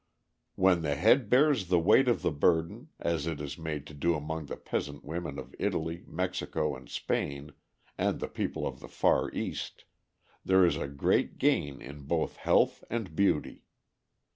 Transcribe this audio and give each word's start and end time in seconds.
"When 0.55 0.81
the 0.81 0.95
head 0.95 1.29
bears 1.29 1.67
the 1.67 1.77
weight 1.77 2.07
of 2.07 2.23
the 2.23 2.31
burden, 2.31 2.89
as 2.99 3.27
it 3.27 3.39
is 3.39 3.59
made 3.59 3.85
to 3.85 3.93
do 3.93 4.15
among 4.15 4.47
the 4.47 4.57
peasant 4.57 5.05
women 5.05 5.37
of 5.37 5.53
Italy, 5.59 6.03
Mexico, 6.07 6.75
and 6.75 6.89
Spain, 6.89 7.51
and 7.99 8.19
the 8.19 8.27
people 8.27 8.65
of 8.65 8.79
the 8.79 8.87
Far 8.89 9.29
East, 9.31 9.85
there 10.43 10.65
is 10.65 10.77
great 10.97 11.37
gain 11.37 11.83
in 11.83 12.01
both 12.05 12.37
health 12.37 12.83
and 12.89 13.15
beauty. 13.15 13.63